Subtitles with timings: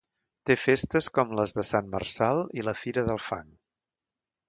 [0.49, 3.49] Té festes com les de Sant Marçal i la Fira del Fang.